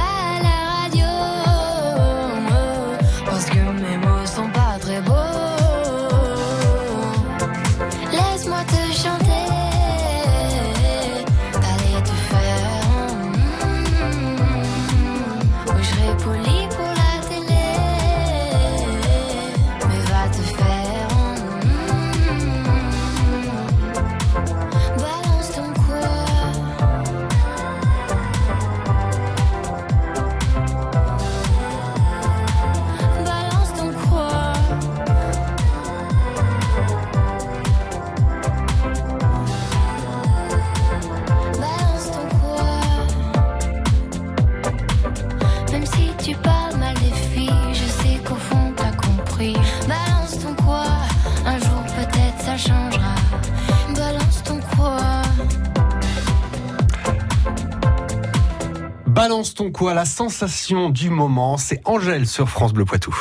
Balance 59.21 59.53
ton 59.53 59.69
quoi, 59.69 59.93
la 59.93 60.05
sensation 60.05 60.89
du 60.89 61.11
moment, 61.11 61.55
c'est 61.55 61.79
Angèle 61.85 62.25
sur 62.25 62.49
France 62.49 62.73
Bleu 62.73 62.85
Poitou. 62.85 63.15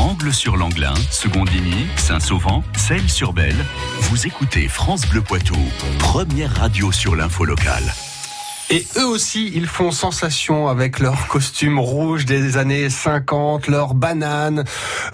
Angle 0.00 0.32
sur 0.32 0.56
l'Anglin, 0.56 0.92
Secondigny, 1.12 1.86
Saint-Sauvent, 1.94 2.64
Celles-sur-Belle. 2.76 3.64
Vous 4.00 4.26
écoutez 4.26 4.66
France 4.66 5.06
Bleu 5.06 5.20
Poitou, 5.20 5.54
première 6.00 6.52
radio 6.52 6.90
sur 6.90 7.14
l'info 7.14 7.44
locale. 7.44 7.84
Et 8.70 8.86
eux 8.96 9.06
aussi, 9.06 9.52
ils 9.54 9.66
font 9.66 9.90
sensation 9.90 10.68
avec 10.68 10.98
leurs 10.98 11.28
costumes 11.28 11.78
rouges 11.78 12.24
des 12.24 12.56
années 12.56 12.88
50, 12.88 13.68
leurs 13.68 13.92
bananes, 13.92 14.64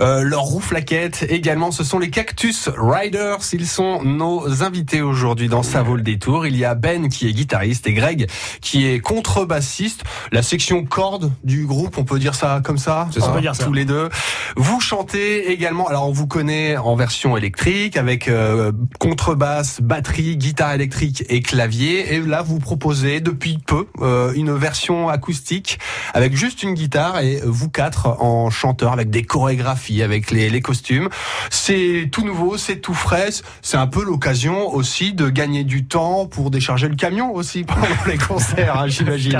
euh, 0.00 0.22
leurs 0.22 0.42
rouflaquettes. 0.42 1.26
Également, 1.28 1.72
ce 1.72 1.82
sont 1.82 1.98
les 1.98 2.10
Cactus 2.10 2.68
Riders. 2.68 3.38
Ils 3.52 3.66
sont 3.66 4.04
nos 4.04 4.62
invités 4.62 5.02
aujourd'hui 5.02 5.48
dans 5.48 5.64
Ça 5.64 5.82
vaut 5.82 5.96
le 5.96 6.02
détour. 6.02 6.46
Il 6.46 6.56
y 6.56 6.64
a 6.64 6.76
Ben 6.76 7.08
qui 7.08 7.28
est 7.28 7.32
guitariste 7.32 7.88
et 7.88 7.92
Greg 7.92 8.30
qui 8.60 8.86
est 8.86 9.00
contrebassiste. 9.00 10.04
La 10.30 10.42
section 10.42 10.84
corde 10.84 11.32
du 11.42 11.66
groupe, 11.66 11.98
on 11.98 12.04
peut 12.04 12.20
dire 12.20 12.36
ça 12.36 12.60
comme 12.64 12.78
ça? 12.78 13.08
Ça. 13.12 13.30
On 13.30 13.34
peut 13.34 13.40
dire 13.40 13.56
ça. 13.56 13.64
Tous 13.64 13.72
les 13.72 13.84
deux. 13.84 14.10
Vous 14.56 14.80
chantez 14.80 15.50
également, 15.50 15.88
alors 15.88 16.08
on 16.08 16.12
vous 16.12 16.28
connaît 16.28 16.76
en 16.76 16.94
version 16.94 17.36
électrique 17.36 17.96
avec 17.96 18.28
euh, 18.28 18.70
contrebasse, 19.00 19.80
batterie, 19.80 20.36
guitare 20.36 20.74
électrique 20.74 21.24
et 21.28 21.42
clavier. 21.42 22.14
Et 22.14 22.20
là, 22.20 22.42
vous 22.42 22.60
proposez 22.60 23.20
depuis 23.40 23.56
peu 23.56 23.86
euh, 24.02 24.32
une 24.34 24.52
version 24.54 25.08
acoustique 25.08 25.78
avec 26.12 26.36
juste 26.36 26.62
une 26.62 26.74
guitare 26.74 27.20
et 27.20 27.40
vous 27.42 27.70
quatre 27.70 28.06
en 28.20 28.50
chanteur 28.50 28.92
avec 28.92 29.08
des 29.08 29.22
chorégraphies, 29.22 30.02
avec 30.02 30.30
les, 30.30 30.50
les 30.50 30.60
costumes. 30.60 31.08
C'est 31.48 32.10
tout 32.12 32.22
nouveau, 32.22 32.58
c'est 32.58 32.76
tout 32.76 32.92
frais. 32.92 33.30
C'est 33.62 33.78
un 33.78 33.86
peu 33.86 34.04
l'occasion 34.04 34.68
aussi 34.74 35.14
de 35.14 35.30
gagner 35.30 35.64
du 35.64 35.86
temps 35.86 36.26
pour 36.26 36.50
décharger 36.50 36.88
le 36.88 36.96
camion 36.96 37.32
aussi 37.34 37.64
pendant 37.64 37.86
les 38.06 38.18
concerts, 38.18 38.78
hein, 38.78 38.88
j'imagine. 38.88 39.38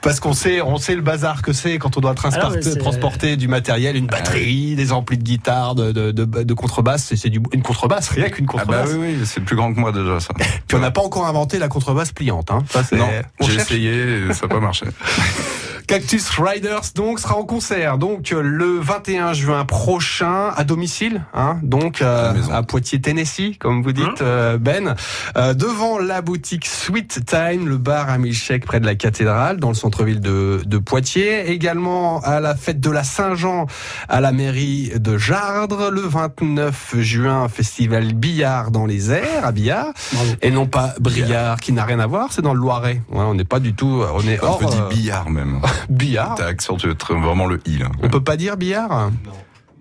Parce 0.00 0.20
qu'on 0.20 0.32
sait, 0.32 0.62
on 0.62 0.76
sait 0.76 0.94
le 0.94 1.02
bazar 1.02 1.42
que 1.42 1.52
c'est 1.52 1.78
quand 1.78 1.96
on 1.96 2.00
doit 2.00 2.14
transporter, 2.14 3.26
Alors, 3.26 3.36
du 3.36 3.48
matériel, 3.48 3.96
une 3.96 4.06
batterie, 4.06 4.76
des 4.76 4.92
amplis 4.92 5.18
de 5.18 5.24
guitare, 5.24 5.74
de, 5.74 5.90
de, 5.90 6.12
de, 6.12 6.24
de 6.24 6.54
contrebasse. 6.54 7.04
C'est- 7.06 7.16
C'est 7.16 7.30
du, 7.30 7.40
une 7.52 7.62
contrebasse, 7.62 8.10
rien 8.10 8.28
qu'une 8.30 8.46
Ah 8.50 8.52
bah 8.58 8.62
contrebasse. 8.64 8.90
oui, 8.96 9.16
oui, 9.18 9.26
c'est 9.26 9.40
plus 9.40 9.56
grand 9.56 9.74
que 9.74 9.80
moi 9.80 9.90
déjà 9.90 10.20
ça. 10.20 10.32
Puis 10.68 10.76
on 10.76 10.80
n'a 10.80 10.92
pas 10.92 11.00
encore 11.02 11.26
inventé 11.26 11.58
la 11.58 11.66
contrebasse 11.68 12.12
pliante. 12.12 12.50
Hein. 12.52 12.62
Ça, 12.70 12.82
Non, 12.92 13.08
on 13.40 13.46
j'ai 13.46 13.56
essayé, 13.56 14.28
et 14.28 14.32
ça 14.34 14.46
n'a 14.46 14.54
pas 14.54 14.60
marché. 14.60 14.86
Cactus 15.88 16.28
Riders 16.38 16.92
donc 16.94 17.18
sera 17.18 17.36
en 17.36 17.44
concert 17.44 17.96
donc 17.96 18.28
le 18.30 18.78
21 18.78 19.32
juin 19.32 19.64
prochain 19.64 20.50
à 20.54 20.62
domicile 20.62 21.24
hein, 21.32 21.58
donc 21.62 22.02
euh, 22.02 22.34
À 22.52 22.62
Poitiers 22.62 23.00
Tennessee 23.00 23.56
comme 23.58 23.82
vous 23.82 23.92
dites 23.92 24.20
euh, 24.20 24.58
Ben. 24.58 24.96
Euh, 25.38 25.54
devant 25.54 25.98
la 25.98 26.20
boutique 26.20 26.66
Sweet 26.66 27.24
Time 27.24 27.66
le 27.66 27.78
bar 27.78 28.10
à 28.10 28.18
milkshake 28.18 28.66
près 28.66 28.80
de 28.80 28.84
la 28.84 28.96
cathédrale 28.96 29.60
dans 29.60 29.68
le 29.68 29.74
centre-ville 29.74 30.20
de, 30.20 30.60
de 30.66 30.76
Poitiers. 30.76 31.50
Également 31.50 32.20
à 32.20 32.40
la 32.40 32.54
fête 32.54 32.80
de 32.80 32.90
la 32.90 33.02
Saint-Jean 33.02 33.66
à 34.10 34.20
la 34.20 34.32
mairie 34.32 34.92
de 34.94 35.16
Jardre 35.16 35.88
le 35.90 36.02
29 36.02 36.96
juin 36.98 37.48
festival 37.48 38.12
billard 38.12 38.70
dans 38.72 38.84
les 38.84 39.10
airs 39.10 39.42
à 39.42 39.52
Billard. 39.52 39.94
Bravo. 40.12 40.32
et 40.42 40.50
non 40.50 40.66
pas 40.66 40.94
Briard 41.00 41.60
qui 41.60 41.72
n'a 41.72 41.86
rien 41.86 41.98
à 41.98 42.06
voir 42.06 42.30
c'est 42.30 42.42
dans 42.42 42.52
le 42.52 42.60
Loiret. 42.60 43.00
Ouais, 43.10 43.24
on 43.24 43.34
n'est 43.34 43.44
pas 43.44 43.58
du 43.58 43.72
tout 43.72 44.02
on 44.14 44.20
est 44.28 44.38
hors 44.42 44.60
billard 44.90 45.30
même. 45.30 45.62
Billard. 45.88 46.34
T'as 46.36 46.46
accentué 46.46 46.90
vraiment 47.10 47.46
le 47.46 47.60
i 47.66 47.78
là. 47.78 47.86
on 48.02 48.08
peut 48.08 48.22
pas 48.22 48.36
dire 48.36 48.56
billard? 48.56 49.10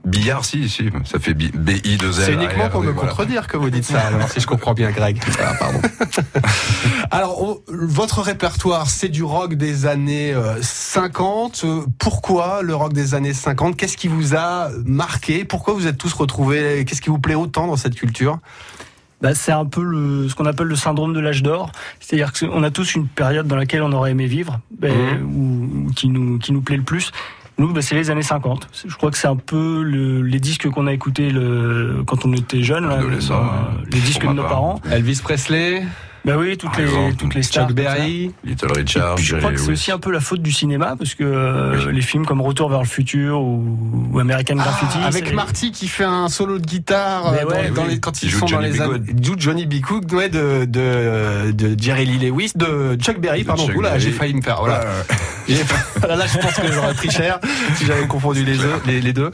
Billard, 0.05 0.45
si, 0.45 0.69
si, 0.69 0.89
ça 1.03 1.19
fait 1.19 1.33
bi, 1.33 1.47
i 1.83 1.97
2 1.97 2.07
l 2.07 2.13
C'est 2.13 2.33
uniquement 2.33 2.69
pour 2.69 2.81
me 2.81 2.93
contredire 2.93 3.45
que 3.47 3.57
vous 3.57 3.69
dites 3.69 3.83
ça, 3.83 3.99
alors 4.07 4.29
si 4.29 4.39
je 4.39 4.47
comprends 4.47 4.73
bien 4.73 4.89
Greg. 4.91 5.21
Ah, 5.43 5.53
pardon. 5.59 5.81
Alors, 7.11 7.43
on- 7.43 7.59
votre 7.67 8.21
répertoire, 8.21 8.89
c'est 8.89 9.09
du 9.09 9.23
rock 9.23 9.55
des 9.55 9.85
années 9.85 10.33
euh, 10.33 10.61
50. 10.61 11.61
Euh, 11.65 11.81
Pourquoi 11.99 12.61
le 12.61 12.73
rock 12.73 12.93
des 12.93 13.15
années 13.15 13.33
50 13.33 13.75
Qu'est-ce 13.75 13.97
qui 13.97 14.07
vous 14.07 14.33
a 14.33 14.69
marqué? 14.85 15.43
Pourquoi 15.43 15.73
vous 15.73 15.87
êtes 15.87 15.97
tous 15.97 16.13
retrouvés? 16.13 16.85
Qu'est-ce 16.85 17.01
qui 17.01 17.09
vous 17.09 17.19
plaît 17.19 17.35
autant 17.35 17.67
dans 17.67 17.75
cette 17.77 17.95
culture? 17.95 18.39
Bah, 19.21 19.33
c'est 19.33 19.51
un 19.51 19.65
peu 19.65 19.81
le, 19.81 20.29
ce 20.29 20.35
qu'on 20.35 20.45
appelle 20.45 20.67
le 20.67 20.75
syndrome 20.75 21.13
de 21.13 21.19
l'âge 21.19 21.41
d'or. 21.41 21.71
C'est-à-dire 21.99 22.31
qu'on 22.33 22.61
a 22.61 22.69
tous 22.69 22.93
une 22.95 23.07
période 23.07 23.47
dans 23.47 23.55
laquelle 23.55 23.81
on 23.81 23.91
aurait 23.91 24.11
aimé 24.11 24.27
vivre, 24.27 24.59
ben, 24.71 25.23
ou, 25.23 25.87
ou 25.87 25.91
qui 25.95 26.07
nous 26.09 26.37
qui 26.37 26.51
nous 26.53 26.61
plaît 26.61 26.77
le 26.77 26.83
plus. 26.83 27.11
Nous, 27.57 27.73
ben, 27.73 27.81
c'est 27.81 27.95
les 27.95 28.11
années 28.11 28.21
50. 28.21 28.69
Je 28.87 28.95
crois 28.95 29.09
que 29.09 29.17
c'est 29.17 29.27
un 29.27 29.35
peu 29.35 29.81
le- 29.81 30.21
les 30.21 30.39
disques 30.39 30.69
qu'on 30.69 30.85
a 30.85 30.93
écoutés 30.93 31.31
le, 31.31 32.03
quand 32.05 32.23
on 32.25 32.33
était 32.33 32.61
jeune, 32.61 32.87
là, 32.87 32.99
euh, 33.01 33.19
hein, 33.31 33.69
les 33.91 33.99
disques 33.99 34.21
de 34.27 34.33
nos 34.33 34.43
part. 34.43 34.51
parents. 34.51 34.81
Elvis 34.91 35.19
Presley 35.23 35.83
Bah 36.27 36.35
oui, 36.37 36.57
toutes 36.57 36.75
les, 36.77 36.83
exemple, 36.83 37.15
toutes 37.15 37.33
les 37.35 37.41
stars. 37.43 37.67
Chuck. 37.69 37.75
Berry. 37.75 38.31
Little 38.43 38.71
Richard, 38.73 39.15
Puis 39.15 39.23
je 39.25 39.35
crois 39.37 39.51
que 39.51 39.57
c'est 39.59 39.71
aussi 39.71 39.91
un 39.93 39.97
peu 39.97 40.11
la 40.11 40.19
faute 40.19 40.41
du 40.41 40.51
cinéma, 40.51 40.95
parce 40.97 41.15
que 41.15 41.23
euh, 41.23 41.85
Oui. 41.87 41.95
les 41.95 42.01
films 42.01 42.25
comme 42.25 42.41
Retour 42.41 42.69
vers 42.69 42.81
le 42.81 42.85
futur 42.87 43.39
ou, 43.41 43.63
ou 44.11 44.19
American 44.19 44.55
Graffiti. 44.55 44.97
Ah, 45.01 45.07
avec 45.07 45.27
c'est- 45.27 45.33
Marty 45.33 45.71
qui 45.71 45.87
fait 45.87 46.03
un 46.03 46.27
solo 46.27 46.59
de 46.59 46.65
guitare 46.65 47.27
euh, 47.27 47.45
ouais, 47.45 47.69
dans, 47.69 47.75
dans 47.75 47.83
oui. 47.83 47.91
les, 47.93 47.99
quand 48.01 48.21
Il 48.21 48.25
ils 48.25 48.29
joue 48.31 48.39
sont 48.39 48.45
dans 48.45 48.61
Johnny 48.61 48.71
les 49.17 49.23
joue 49.25 49.35
Johnny 49.37 49.65
B. 49.65 49.79
Cook 49.81 50.03
ouais, 50.11 50.27
de, 50.29 50.65
de, 50.65 51.51
de 51.51 51.81
Jerry 51.81 52.05
Lee 52.05 52.29
Lewis, 52.29 52.51
de 52.55 52.95
Chuck 52.99 53.19
Berry, 53.21 53.43
De 53.43 53.47
pardon. 53.47 53.65
Oula, 53.75 53.97
j'ai 53.97 54.11
failli 54.11 54.33
me 54.33 54.41
faire. 54.41 54.57
Voilà. 54.59 54.81
J'ai- 55.47 55.63
Là, 56.07 56.15
là, 56.15 56.25
je 56.27 56.37
pense 56.37 56.53
que 56.53 56.71
j'aurais 56.71 56.93
pris 56.93 57.09
cher 57.09 57.39
si 57.75 57.85
j'avais 57.85 58.05
confondu 58.05 58.43
les 58.43 58.57
deux. 58.57 58.73
Les, 58.85 58.99
les 59.01 59.13
deux. 59.13 59.31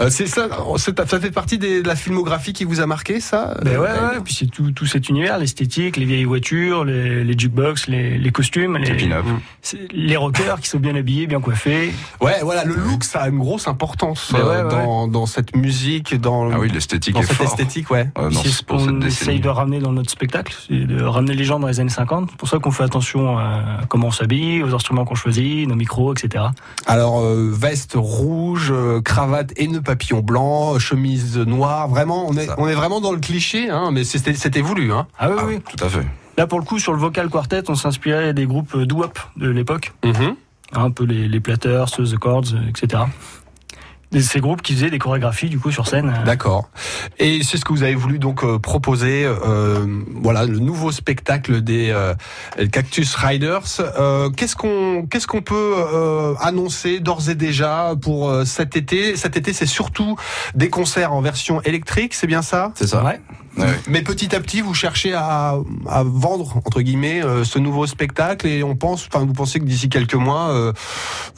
Euh, 0.00 0.08
c'est 0.08 0.26
ça, 0.26 0.48
ça 0.78 1.20
fait 1.20 1.30
partie 1.32 1.58
des- 1.58 1.82
de 1.82 1.88
la 1.88 1.96
filmographie 1.96 2.52
qui 2.52 2.64
vous 2.64 2.80
a 2.80 2.86
marqué, 2.86 3.20
ça? 3.20 3.54
Ben 3.62 3.72
ouais, 3.76 3.88
ouais, 3.88 4.20
puis 4.24 4.34
c'est 4.34 4.46
tout, 4.46 4.70
tout 4.70 4.86
cet 4.86 5.08
univers, 5.08 5.36
l'esthétique, 5.38 5.96
les 5.96 6.04
vieilles 6.06 6.24
voitures, 6.28 6.84
les, 6.84 7.24
les 7.24 7.38
jukebox, 7.38 7.88
les, 7.88 8.16
les 8.18 8.30
costumes, 8.30 8.76
les, 8.78 9.10
Les 9.92 10.16
rockers 10.16 10.60
qui 10.60 10.68
sont 10.68 10.78
bien 10.78 10.94
habillés, 10.94 11.26
bien 11.26 11.40
coiffés. 11.40 11.92
Ouais, 12.20 12.36
voilà, 12.42 12.64
le 12.64 12.74
look, 12.74 13.02
ça 13.04 13.22
a 13.22 13.28
une 13.28 13.38
grosse 13.38 13.66
importance 13.68 14.30
ouais, 14.32 14.40
euh, 14.40 14.64
ouais. 14.64 14.70
dans, 14.70 15.08
dans 15.08 15.26
cette 15.26 15.56
musique, 15.56 16.14
dans, 16.14 16.50
Ah 16.52 16.58
oui, 16.58 16.70
l'esthétique 16.70 17.14
dans 17.14 17.20
est 17.20 17.24
cette 17.26 17.36
forte. 17.36 17.58
esthétique, 17.60 17.90
ouais. 17.90 18.08
Euh, 18.18 18.30
c'est 18.30 18.48
ce 18.48 18.62
qu'on 18.62 19.00
essaye 19.02 19.40
de 19.40 19.48
ramener 19.48 19.80
dans 19.80 19.92
notre 19.92 20.10
spectacle, 20.10 20.54
c'est 20.68 20.86
de 20.86 21.02
ramener 21.02 21.34
les 21.34 21.44
gens 21.44 21.58
dans 21.58 21.66
les 21.68 21.80
années 21.80 21.90
50. 21.90 22.28
C'est 22.30 22.36
pour 22.36 22.48
ça 22.48 22.58
qu'on 22.58 22.70
fait 22.70 22.84
attention 22.84 23.38
à 23.38 23.80
comment 23.88 24.08
on 24.08 24.12
s'habille, 24.12 24.62
aux 24.62 24.74
instruments 24.74 25.04
qu'on 25.04 25.14
choisit, 25.14 25.66
nos 25.68 25.74
micros, 25.74 26.14
etc. 26.14 26.44
Alors 26.86 27.20
euh, 27.20 27.50
veste 27.52 27.92
rouge, 27.96 28.70
euh, 28.70 29.00
cravate 29.00 29.52
et 29.56 29.66
nœud 29.68 29.80
papillon 29.82 30.20
blanc, 30.20 30.78
chemise 30.78 31.38
noire. 31.38 31.88
Vraiment, 31.88 32.26
on 32.28 32.36
est 32.36 32.46
Ça. 32.46 32.54
on 32.58 32.68
est 32.68 32.74
vraiment 32.74 33.00
dans 33.00 33.12
le 33.12 33.18
cliché, 33.18 33.70
hein, 33.70 33.90
mais 33.92 34.04
c'était 34.04 34.34
c'était 34.34 34.60
voulu. 34.60 34.92
Hein. 34.92 35.06
Ah 35.18 35.28
oui, 35.30 35.36
Ah, 35.38 35.44
oui. 35.46 35.58
Tout 35.76 35.84
à 35.84 35.88
fait. 35.88 36.06
Là, 36.38 36.46
pour 36.46 36.60
le 36.60 36.64
coup, 36.64 36.78
sur 36.78 36.92
le 36.92 37.00
vocal 37.00 37.28
quartet, 37.30 37.68
on 37.68 37.74
s'inspirait 37.74 38.32
des 38.32 38.46
groupes 38.46 38.76
doo-wop 38.76 39.18
de 39.36 39.50
l'époque. 39.50 39.92
un 40.72 40.90
peu 40.92 41.02
les, 41.02 41.26
les 41.26 41.40
Platters, 41.40 41.90
The 41.90 42.16
Chords, 42.16 42.54
etc. 42.68 43.02
Ces 44.20 44.40
groupes 44.40 44.62
qui 44.62 44.74
faisaient 44.74 44.90
des 44.90 44.98
chorégraphies 44.98 45.50
du 45.50 45.58
coup 45.58 45.70
sur 45.70 45.86
scène. 45.86 46.14
euh, 46.18 46.24
D'accord. 46.24 46.70
Et 47.18 47.42
c'est 47.42 47.58
ce 47.58 47.64
que 47.64 47.72
vous 47.74 47.82
avez 47.82 47.94
voulu 47.94 48.18
donc 48.18 48.42
euh, 48.42 48.58
proposer, 48.58 49.24
euh, 49.26 49.86
voilà, 50.22 50.46
le 50.46 50.58
nouveau 50.58 50.92
spectacle 50.92 51.60
des 51.60 51.90
euh, 51.90 52.14
Cactus 52.72 53.14
Riders. 53.14 53.60
Euh, 53.98 54.30
qu'est-ce 54.30 54.56
qu'on 54.56 55.06
qu'est-ce 55.10 55.26
qu'on 55.26 55.42
peut 55.42 55.74
euh, 55.76 56.34
annoncer 56.40 57.00
d'ores 57.00 57.28
et 57.28 57.34
déjà 57.34 57.92
pour 58.00 58.30
euh, 58.30 58.44
cet 58.44 58.76
été? 58.76 59.14
Cet 59.16 59.36
été, 59.36 59.52
c'est 59.52 59.66
surtout 59.66 60.16
des 60.54 60.70
concerts 60.70 61.12
en 61.12 61.20
version 61.20 61.60
électrique, 61.62 62.14
c'est 62.14 62.26
bien 62.26 62.42
ça? 62.42 62.72
C'est 62.76 62.86
ça. 62.86 63.04
Ouais. 63.04 63.20
Ouais. 63.56 63.66
Mais 63.88 64.02
petit 64.02 64.36
à 64.36 64.40
petit, 64.40 64.60
vous 64.60 64.72
cherchez 64.72 65.14
à, 65.14 65.56
à 65.88 66.02
vendre 66.04 66.56
entre 66.56 66.80
guillemets 66.80 67.24
euh, 67.24 67.42
ce 67.42 67.58
nouveau 67.58 67.88
spectacle 67.88 68.46
et 68.46 68.62
on 68.62 68.76
pense, 68.76 69.08
enfin, 69.12 69.24
vous 69.26 69.32
pensez 69.32 69.58
que 69.58 69.64
d'ici 69.64 69.88
quelques 69.88 70.14
mois, 70.14 70.50
euh, 70.50 70.72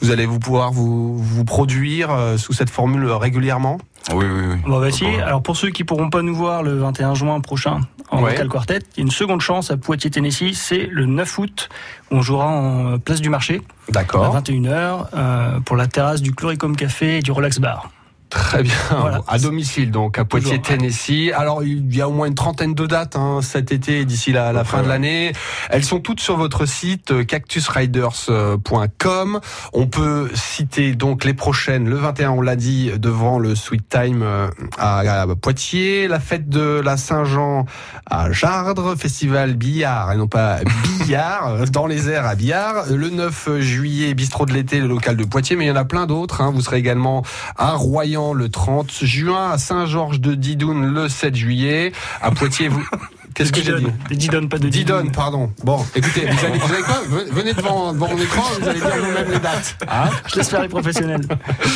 vous 0.01 0.11
allez 0.11 0.27
vous 0.27 0.37
pouvoir 0.37 0.71
vous 0.71 1.17
vous 1.17 1.45
produire 1.45 2.11
euh, 2.11 2.37
sous 2.37 2.53
cette 2.61 2.69
formule 2.69 3.09
régulièrement. 3.09 3.79
Oui, 4.13 4.23
oui, 4.31 4.41
oui. 4.53 4.55
On 4.67 4.77
va 4.77 4.87
essayer. 4.87 5.09
Pourquoi 5.09 5.25
Alors 5.27 5.41
pour 5.41 5.57
ceux 5.57 5.69
qui 5.71 5.83
pourront 5.83 6.11
pas 6.11 6.21
nous 6.21 6.35
voir 6.35 6.61
le 6.61 6.77
21 6.77 7.15
juin 7.15 7.39
prochain 7.39 7.81
en 8.11 8.21
Ouais. 8.21 8.31
vocal 8.31 8.49
quartet, 8.49 8.79
il 8.95 8.97
y 8.97 9.01
a 9.01 9.03
une 9.05 9.09
seconde 9.11 9.41
chance 9.41 9.71
à 9.71 9.77
Poitiers, 9.77 10.11
Tennessee. 10.11 10.53
C'est 10.53 10.85
le 10.91 11.07
9 11.07 11.39
août 11.39 11.69
où 12.11 12.17
on 12.17 12.21
jouera 12.21 12.45
en 12.47 12.99
place 12.99 13.19
du 13.19 13.29
marché 13.29 13.61
à 13.89 13.91
D'accord. 13.93 14.35
21h 14.37 15.07
euh, 15.15 15.59
pour 15.61 15.75
la 15.75 15.87
terrasse 15.87 16.21
du 16.21 16.35
Chloricum 16.35 16.75
Café 16.75 17.17
et 17.17 17.21
du 17.21 17.31
Relax 17.31 17.59
Bar. 17.59 17.89
Très 18.31 18.63
bien. 18.63 18.73
Voilà. 18.97 19.21
À 19.27 19.37
domicile, 19.37 19.91
donc 19.91 20.17
à 20.17 20.23
Poitiers, 20.25 20.59
Toujours. 20.61 20.77
Tennessee. 20.77 21.31
Alors, 21.35 21.63
il 21.63 21.93
y 21.93 22.01
a 22.01 22.07
au 22.07 22.11
moins 22.13 22.27
une 22.27 22.35
trentaine 22.35 22.73
de 22.73 22.85
dates 22.85 23.17
hein, 23.17 23.39
cet 23.41 23.71
été 23.73 24.05
d'ici 24.05 24.31
la, 24.31 24.53
la 24.53 24.63
fin 24.63 24.81
de 24.83 24.87
l'année. 24.87 25.33
Elles 25.69 25.83
sont 25.83 25.99
toutes 25.99 26.21
sur 26.21 26.37
votre 26.37 26.65
site 26.65 27.11
euh, 27.11 27.23
cactusriders.com. 27.25 29.39
On 29.73 29.87
peut 29.87 30.29
citer 30.33 30.95
donc 30.95 31.25
les 31.25 31.33
prochaines. 31.33 31.89
Le 31.89 31.97
21, 31.97 32.29
on 32.31 32.41
l'a 32.41 32.55
dit, 32.55 32.91
devant 32.97 33.37
le 33.37 33.53
Sweet 33.53 33.89
Time 33.89 34.21
euh, 34.23 34.47
à, 34.77 35.25
Poitiers. 35.41 36.07
La 36.07 36.21
fête 36.21 36.47
de 36.47 36.79
la 36.83 36.95
Saint-Jean 36.95 37.65
à 38.09 38.31
Jardre. 38.31 38.95
Festival 38.95 39.55
Billard, 39.55 40.13
et 40.13 40.17
non 40.17 40.27
pas 40.27 40.59
Billard, 40.83 41.65
dans 41.71 41.87
les 41.87 42.09
airs 42.09 42.27
à 42.27 42.35
Billard. 42.35 42.85
Le 42.89 43.09
9 43.09 43.59
juillet, 43.59 44.13
Bistrot 44.13 44.45
de 44.45 44.53
l'été, 44.53 44.79
le 44.79 44.87
local 44.87 45.17
de 45.17 45.25
Poitiers. 45.25 45.57
Mais 45.57 45.65
il 45.65 45.67
y 45.67 45.71
en 45.71 45.75
a 45.75 45.83
plein 45.85 46.05
d'autres. 46.05 46.39
hein. 46.41 46.51
Vous 46.53 46.61
serez 46.61 46.77
également 46.77 47.23
à 47.57 47.71
Royan 47.73 48.20
le 48.33 48.49
30 48.49 48.91
juin, 49.03 49.51
à 49.51 49.57
Saint-Georges 49.57 50.19
de 50.19 50.35
Didoun 50.35 50.93
le 50.93 51.09
7 51.09 51.35
juillet, 51.35 51.91
à 52.21 52.31
Poitiers. 52.31 52.67
Vous... 52.67 52.85
Qu'est-ce 53.33 53.51
que 53.51 53.61
j'ai 53.61 53.73
dit 53.79 53.87
Didon, 54.11 54.47
pas 54.47 54.57
de 54.57 54.67
Didon, 54.69 55.01
Didon. 55.01 55.11
pardon. 55.11 55.51
Bon, 55.63 55.85
écoutez, 55.95 56.21
vous 56.29 56.45
allez, 56.45 56.57
vous 56.57 56.73
allez 56.73 56.83
quoi 56.83 57.01
Venez 57.31 57.53
devant, 57.53 57.93
devant 57.93 58.09
mon 58.09 58.17
écran, 58.17 58.43
vous 58.59 58.67
allez 58.67 58.79
dire 58.79 58.89
vous-même 58.89 59.31
les 59.31 59.39
dates. 59.39 59.77
Hein 59.89 60.09
Je 60.27 60.35
laisse 60.37 60.49
faire 60.49 60.61
les 60.61 60.67
professionnels. 60.67 61.21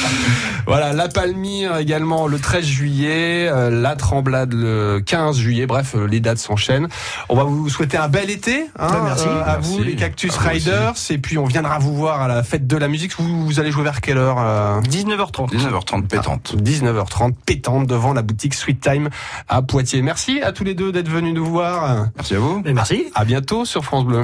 voilà, 0.67 0.93
la 0.93 1.07
Palmyre 1.07 1.77
également 1.77 2.27
le 2.27 2.39
13 2.39 2.65
juillet, 2.65 3.47
euh, 3.49 3.69
la 3.69 3.95
Tremblade 3.95 4.53
le 4.53 5.01
15 5.05 5.37
juillet. 5.37 5.65
Bref, 5.65 5.95
euh, 5.95 6.05
les 6.07 6.19
dates 6.19 6.37
s'enchaînent. 6.39 6.87
On 7.29 7.35
va 7.35 7.43
vous 7.43 7.69
souhaiter 7.69 7.97
un 7.97 8.07
bel 8.07 8.29
été 8.29 8.65
hein, 8.79 8.87
Ouais, 8.89 9.01
merci. 9.03 9.25
euh, 9.27 9.43
à 9.43 9.55
Merci. 9.57 9.77
vous, 9.77 9.83
les 9.83 9.95
Cactus 9.95 10.33
À. 10.37 10.49
Riders. 10.49 10.93
Et 11.09 11.17
puis 11.17 11.37
on 11.37 11.45
viendra 11.45 11.79
vous 11.79 11.95
voir 11.95 12.21
à 12.21 12.27
la 12.27 12.43
fête 12.43 12.67
de 12.67 12.77
la 12.77 12.87
musique. 12.87 13.13
Vous, 13.17 13.45
vous 13.45 13.59
allez 13.59 13.71
jouer 13.71 13.83
vers 13.83 14.01
quelle 14.01 14.17
heure 14.17 14.37
euh 14.39 14.81
19h30. 14.81 15.51
19h30 15.53 16.07
pétante. 16.07 16.55
19h30, 16.61 17.33
pétante 17.45 17.87
devant 17.87 18.13
la 18.13 18.21
boutique 18.21 18.53
Sweet 18.53 18.81
Time 18.81 19.09
à 19.47 19.61
Poitiers. 19.61 20.01
Merci 20.01 20.41
à 20.41 20.51
tous 20.51 20.63
les 20.63 20.73
deux 20.73 20.91
d'être 20.91 21.09
venus 21.09 21.33
nous 21.33 21.44
voir. 21.49 22.07
Merci 22.15 22.35
à 22.35 22.39
vous. 22.39 22.61
Et 22.65 22.73
merci. 22.73 23.05
À 23.15 23.25
bientôt 23.25 23.65
sur 23.65 23.83
France 23.83 24.05
Bleu. 24.05 24.23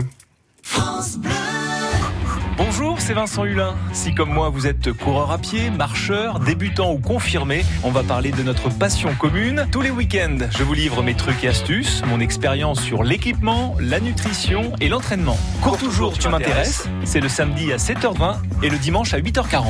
Bonjour, 2.58 3.00
c'est 3.00 3.14
Vincent 3.14 3.44
Hulin. 3.46 3.76
Si 3.92 4.14
comme 4.14 4.32
moi 4.32 4.50
vous 4.50 4.68
êtes 4.68 4.92
coureur 4.94 5.32
à 5.32 5.40
pied, 5.40 5.72
marcheur, 5.72 6.40
débutant 6.40 6.92
ou 6.92 7.00
confirmé, 7.00 7.66
on 7.84 7.90
va 7.90 8.04
parler 8.04 8.32
de 8.32 8.44
notre 8.44 8.70
passion 8.70 9.16
commune. 9.16 9.66
Tous 9.72 9.82
les 9.82 9.90
week-ends, 9.90 10.38
je 10.52 10.64
vous 10.64 10.74
livre 10.74 11.02
mes 11.02 11.16
trucs 11.16 11.44
et 11.44 11.48
astuces, 11.48 12.04
mon 12.06 12.20
expérience 12.20 12.80
sur 12.80 13.04
l'équipement, 13.04 13.76
la 13.80 14.00
nutrition 14.00 14.74
et 14.80 14.90
l'entraînement. 14.90 15.38
Cours 15.62 15.78
toujours, 15.78 16.18
tu 16.18 16.30
m'intéresses. 16.30 16.88
C'est 17.04 17.20
le 17.20 17.30
samedi 17.30 17.74
à 17.74 17.78
7h20 17.78 18.36
et 18.62 18.70
le 18.70 18.78
dimanche 18.78 19.14
à 19.14 19.20
8h40. 19.20 19.64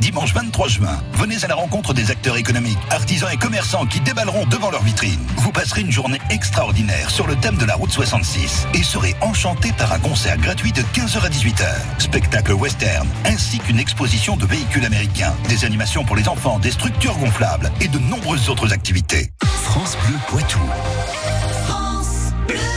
Dimanche 0.00 0.34
23 0.34 0.68
juin. 0.68 1.00
Venez 1.12 1.44
à 1.44 1.48
la 1.48 1.54
rencontre 1.54 1.94
des 1.94 2.10
acteurs 2.10 2.36
économiques, 2.36 2.78
artisans 2.90 3.30
et 3.32 3.36
commerçants 3.36 3.86
qui 3.86 4.00
déballeront 4.00 4.46
devant 4.46 4.70
leur 4.70 4.82
vitrine. 4.82 5.20
Vous 5.36 5.52
passerez 5.52 5.82
une 5.82 5.92
journée 5.92 6.18
extraordinaire 6.30 7.10
sur 7.10 7.26
le 7.26 7.36
thème 7.36 7.56
de 7.56 7.64
la 7.64 7.74
route 7.74 7.90
66 7.90 8.66
et 8.74 8.82
serez 8.82 9.14
enchanté 9.20 9.72
par 9.72 9.92
un 9.92 9.98
concert 9.98 10.36
gratuit 10.38 10.72
de 10.72 10.82
15h 10.82 11.24
à 11.24 11.28
18h. 11.28 11.68
Spectacle 11.98 12.52
western, 12.52 13.06
ainsi 13.24 13.58
qu'une 13.58 13.78
exposition 13.78 14.36
de 14.36 14.46
véhicules 14.46 14.84
américains, 14.84 15.34
des 15.48 15.64
animations 15.64 16.04
pour 16.04 16.16
les 16.16 16.28
enfants, 16.28 16.58
des 16.58 16.72
structures 16.72 17.16
gonflables 17.18 17.70
et 17.80 17.88
de 17.88 17.98
nombreuses 17.98 18.48
autres 18.48 18.72
activités. 18.72 19.30
France 19.44 19.96
Bleu 20.04 20.16
Poitou. 20.28 20.60
France 21.66 22.32
Bleu. 22.48 22.74